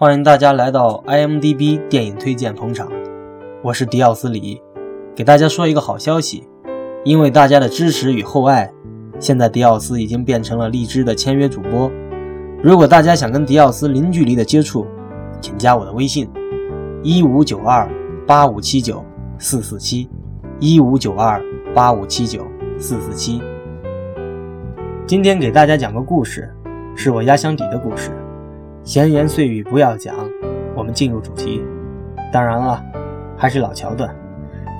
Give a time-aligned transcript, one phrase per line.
[0.00, 2.90] 欢迎大家来到 IMDB 电影推荐捧场，
[3.62, 4.62] 我是迪奥斯里，
[5.14, 6.48] 给大家说一个好消息，
[7.04, 8.72] 因为大家的支持与厚爱，
[9.18, 11.92] 现在迪奥斯已经变成了荔枝的签约主播。
[12.62, 14.86] 如果大家想跟迪奥斯零距离的接触，
[15.38, 16.26] 请加我的微信：
[17.02, 17.86] 一五九二
[18.26, 19.04] 八五七九
[19.36, 20.08] 四四七，
[20.60, 21.38] 一五九二
[21.74, 22.46] 八五七九
[22.78, 23.42] 四四七。
[25.06, 26.50] 今天给大家讲个故事，
[26.96, 28.10] 是我压箱底的故事。
[28.82, 30.14] 闲言碎语不要讲，
[30.74, 31.62] 我们进入主题。
[32.32, 32.82] 当然了，
[33.36, 34.14] 还是老桥段。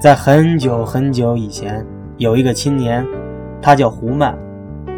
[0.00, 1.84] 在很久很久以前，
[2.16, 3.06] 有一个青年，
[3.60, 4.34] 他叫胡曼，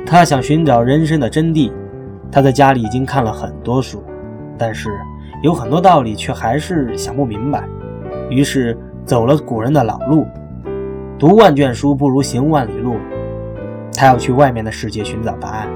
[0.07, 1.73] 他想寻找人生的真谛。
[2.31, 4.03] 他在家里已经看了很多书，
[4.57, 4.89] 但是
[5.43, 7.65] 有很多道理却还是想不明白。
[8.31, 10.27] 于是走了古人的老路，
[11.19, 12.95] 读万卷书不如行万里路。
[13.95, 15.69] 他要去外面的世界寻找答案。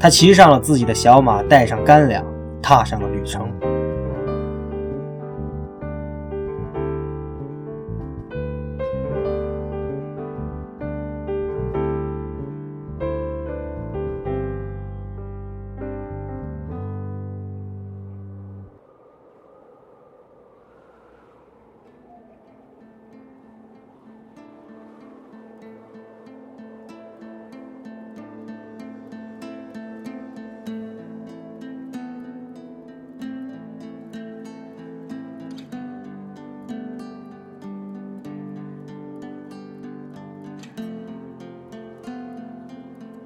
[0.00, 2.24] 他骑上了自己的小马，带上干粮，
[2.64, 3.53] 踏上了旅程。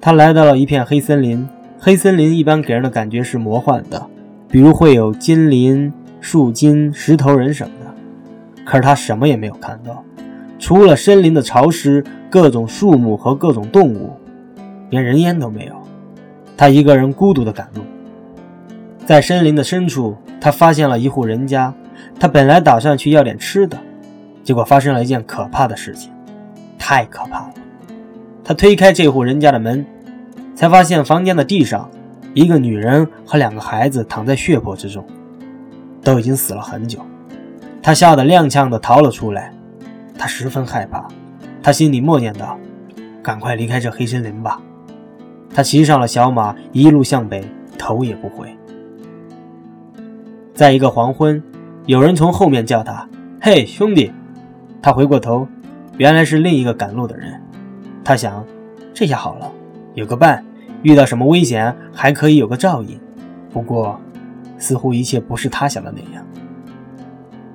[0.01, 1.47] 他来到了一片黑森林。
[1.79, 4.05] 黑森林一般给人的感觉是魔幻的，
[4.49, 7.93] 比如会有金鳞、树精、石头人什么的。
[8.65, 10.03] 可是他什么也没有看到，
[10.59, 14.11] 除了森林的潮湿、各种树木和各种动物，
[14.89, 15.73] 连人烟都没有。
[16.57, 17.81] 他一个人孤独地赶路，
[19.05, 21.73] 在森林的深处，他发现了一户人家。
[22.19, 23.77] 他本来打算去要点吃的，
[24.43, 26.11] 结果发生了一件可怕的事情，
[26.77, 27.53] 太可怕了。
[28.49, 29.85] 他推开这户人家的门，
[30.55, 31.87] 才发现房间的地上，
[32.33, 35.05] 一个女人和两个孩子躺在血泊之中，
[36.01, 36.97] 都已经死了很久。
[37.79, 39.53] 他吓得踉跄地逃了出来，
[40.17, 41.07] 他十分害怕，
[41.61, 42.57] 他心里默念道
[43.21, 44.59] ：“赶快离开这黑森林吧。”
[45.53, 47.45] 他骑上了小马，一路向北，
[47.77, 48.57] 头也不回。
[50.55, 51.39] 在一个黄昏，
[51.85, 53.07] 有人从后面叫他
[53.39, 54.11] ：“嘿，兄弟！”
[54.81, 55.47] 他回过头，
[55.97, 57.39] 原来是另一个赶路的人。
[58.09, 58.43] 他想，
[58.91, 59.51] 这下好了，
[59.93, 60.43] 有个伴，
[60.81, 62.99] 遇到什么危险还可以有个照应。
[63.53, 64.01] 不过，
[64.57, 66.25] 似乎一切不是他想的那样。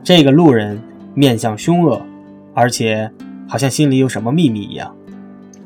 [0.05, 0.81] 这个路人
[1.13, 2.01] 面相凶恶，
[2.55, 3.11] 而且
[3.49, 4.95] 好像心里有什么秘密一样。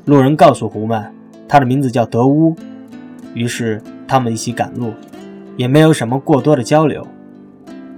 [0.07, 1.13] 路人告诉胡曼，
[1.47, 2.57] 他的名字叫德乌。
[3.35, 4.95] 于是他们一起赶路，
[5.59, 7.07] 也没有什么过多的交流。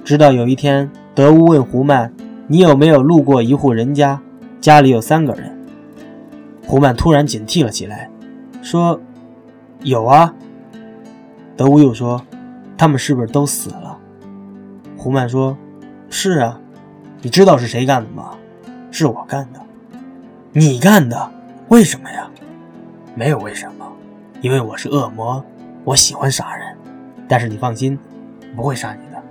[0.04, 2.12] 直到有一天，德乌问胡曼
[2.50, 4.20] ：“你有没有路过一户人家？
[4.60, 5.56] 家里有三个人。”
[6.66, 8.08] 胡曼突然警惕了起来，
[8.62, 9.00] 说
[9.82, 10.34] ：“有啊。”
[11.56, 12.24] 德乌又说
[12.78, 13.98] ：“他们是不是都死了？”
[14.96, 15.56] 胡曼说
[16.10, 16.60] ：“是啊。”
[17.22, 18.30] 你知道是谁干的吗？
[18.90, 19.60] 是我干的。
[20.52, 21.30] 你干的？
[21.68, 22.30] 为什么呀？
[23.14, 23.86] 没有为什么，
[24.40, 25.44] 因为我是恶魔，
[25.84, 26.66] 我喜欢杀人。
[27.28, 27.98] 但是你放心，
[28.56, 29.22] 不会杀你的。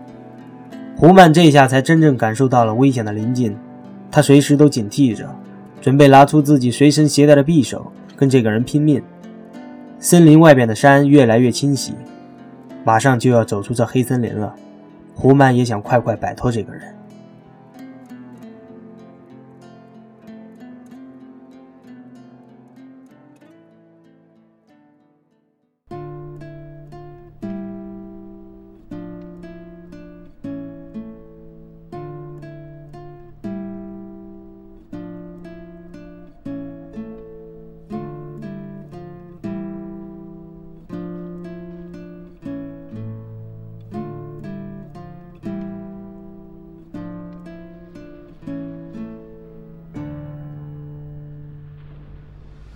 [0.96, 3.58] 胡曼这下才真正感受到了危险的临近，
[4.12, 5.28] 他随时都警惕着。
[5.82, 9.02] 准备拿出自己随身携带的匕首，跟这个人拼命。
[10.00, 11.94] 森林外边的山越来越清晰，
[12.84, 14.56] 马上就要走出这黑森林了。
[15.14, 16.84] 胡曼也想快快摆脱这个人。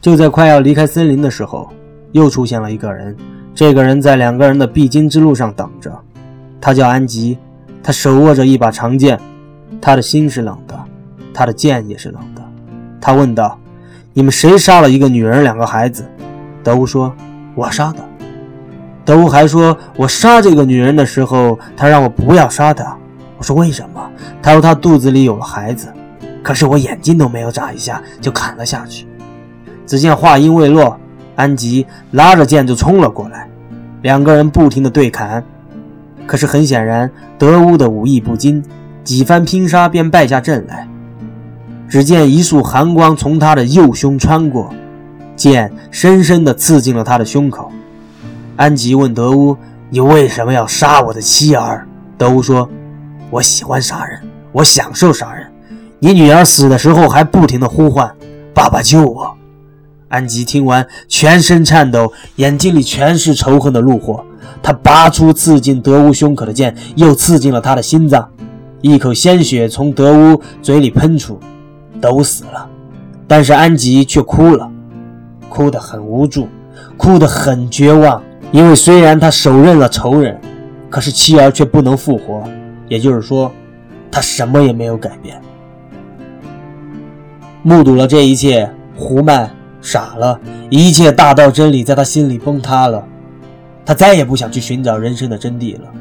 [0.03, 1.69] 就在快要离开森林的时候，
[2.11, 3.15] 又出现了一个人。
[3.55, 5.97] 这个人在两个人的必经之路上等着。
[6.59, 7.37] 他叫安吉，
[7.81, 9.17] 他手握着一把长剑，
[9.79, 10.77] 他的心是冷的，
[11.33, 12.41] 他的剑也是冷的。
[12.99, 13.57] 他问道
[14.11, 16.03] ：“你们谁杀了一个女人、两个孩子？”
[16.61, 17.15] 德乌说
[17.55, 17.99] ：“我杀的。”
[19.05, 22.97] 德乌还说：“我杀这个女人的时候，他让我不要杀她。
[23.37, 24.11] 我说为什么？
[24.41, 25.87] 他说她肚子里有了孩子。
[26.43, 29.07] 可是我眼睛都没有眨一下，就砍了下去。”
[29.85, 30.97] 只见话音未落，
[31.35, 33.47] 安吉拉着剑就冲了过来，
[34.01, 35.43] 两个人不停的对砍。
[36.25, 38.63] 可是很显然，德乌的武艺不精，
[39.03, 40.87] 几番拼杀便败下阵来。
[41.89, 44.73] 只见一束寒光从他的右胸穿过，
[45.35, 47.71] 剑深深的刺进了他的胸口。
[48.55, 49.57] 安吉问德乌
[49.91, 51.85] ：“你为什么要杀我的妻儿？”
[52.17, 52.69] 德乌说
[53.29, 54.21] ：“我喜欢杀人，
[54.51, 55.45] 我享受杀人。
[55.99, 58.09] 你女儿死的时候还不停的呼唤
[58.55, 59.37] ：‘爸爸救我！’”
[60.13, 64.23] 安吉听完，全身颤抖，眼睛里全是仇恨的怒火。
[64.61, 68.29] 他拔出刺进德乌胸口的剑，又刺进了他的心脏，
[68.81, 71.39] 一口鲜血从德乌嘴里喷出，
[71.99, 72.69] 都死了。
[73.27, 74.69] 但是安吉却哭了，
[75.49, 76.47] 哭得很无助，
[76.95, 78.21] 哭得很绝望。
[78.51, 80.39] 因为虽然他手刃了仇人，
[80.91, 82.43] 可是妻儿却不能复活，
[82.87, 83.51] 也就是说，
[84.11, 85.41] 他什么也没有改变。
[87.63, 89.49] 目睹了这一切，胡曼
[89.83, 90.39] 傻了，
[90.69, 93.05] 一切大道真理在他心里崩塌了，
[93.85, 95.91] 他再也不想去寻找人生的真谛了。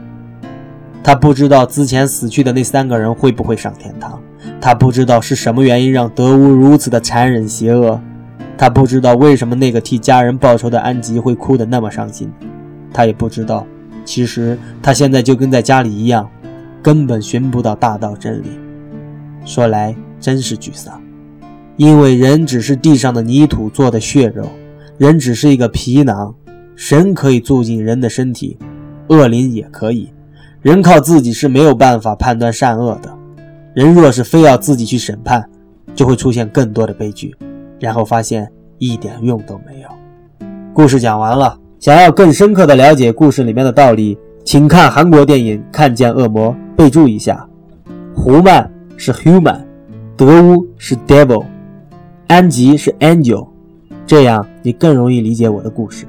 [1.03, 4.23] 他不知道之前死去的那三个人会不会上天堂，
[4.61, 8.01] 他不知道是什么原因让德乌如此的残忍邪恶。
[8.57, 12.33] 他不知道为什么那个替家人报仇的安吉会哭得那么伤心，
[12.93, 13.67] 他也不知道，
[14.05, 16.31] 其实他现在就跟在家里一样，
[16.81, 18.61] 根本寻不到大道真理。
[19.45, 21.03] 说来真是沮丧，
[21.77, 24.47] 因为人只是地上的泥土做的血肉，
[24.99, 26.35] 人只是一个皮囊，
[26.77, 28.59] 神可以住进人的身体，
[29.09, 30.11] 恶灵也可以，
[30.61, 33.13] 人靠自己是没有办法判断善恶的，
[33.75, 35.45] 人若是非要自己去审判，
[35.95, 37.35] 就会出现更多的悲剧。
[37.81, 38.49] 然后发现
[38.79, 39.89] 一点用都没有。
[40.73, 46.51] 故事讲完了，想要更深刻的了解故事里面的道理，请看韩国电影《看见恶魔》。
[46.77, 47.45] 备注一下：
[48.15, 49.63] 胡曼是 human，
[50.17, 51.45] 德乌是 devil，
[52.33, 53.47] 安吉是 angel，
[54.07, 56.07] 这样你更容易理解我的故事。